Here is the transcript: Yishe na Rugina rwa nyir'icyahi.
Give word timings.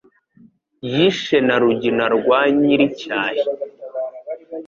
Yishe 0.93 1.37
na 1.47 1.55
Rugina 1.61 2.05
rwa 2.15 2.39
nyir'icyahi. 2.57 3.43